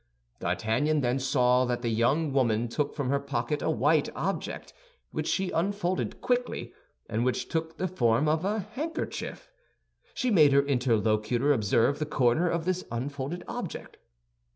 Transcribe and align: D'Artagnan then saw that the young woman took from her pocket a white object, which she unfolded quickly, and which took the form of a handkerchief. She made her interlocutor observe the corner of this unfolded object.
D'Artagnan 0.39 1.01
then 1.01 1.19
saw 1.19 1.63
that 1.65 1.83
the 1.83 1.89
young 1.89 2.33
woman 2.33 2.67
took 2.67 2.95
from 2.95 3.09
her 3.11 3.19
pocket 3.19 3.61
a 3.61 3.69
white 3.69 4.09
object, 4.15 4.73
which 5.11 5.27
she 5.27 5.51
unfolded 5.51 6.21
quickly, 6.21 6.73
and 7.07 7.23
which 7.23 7.47
took 7.49 7.77
the 7.77 7.87
form 7.87 8.27
of 8.27 8.43
a 8.43 8.61
handkerchief. 8.73 9.51
She 10.15 10.31
made 10.31 10.53
her 10.53 10.65
interlocutor 10.65 11.53
observe 11.53 11.99
the 11.99 12.07
corner 12.07 12.49
of 12.49 12.65
this 12.65 12.83
unfolded 12.91 13.43
object. 13.47 13.97